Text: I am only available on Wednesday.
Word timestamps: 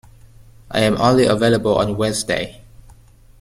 I 0.71 0.79
am 0.79 0.99
only 0.99 1.27
available 1.27 1.77
on 1.77 1.95
Wednesday. 1.95 2.63